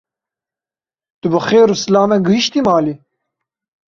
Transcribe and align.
Tu 1.19 1.27
bi 1.31 1.39
xêr 1.47 1.67
û 1.73 1.75
silamet 1.83 2.21
gihîştî 2.27 2.61
malê? 2.67 2.93